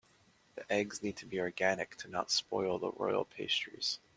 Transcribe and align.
The 0.55 0.63
eggs 0.73 1.03
need 1.03 1.15
to 1.17 1.27
be 1.27 1.39
organic 1.39 1.95
to 1.97 2.07
not 2.09 2.31
spoil 2.31 2.79
the 2.79 2.89
royal 2.93 3.23
pastries. 3.23 3.99